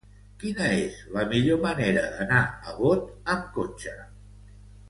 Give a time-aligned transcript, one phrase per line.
[0.43, 2.41] Quina és la millor manera d'anar
[2.73, 3.99] a Bot amb cotxe?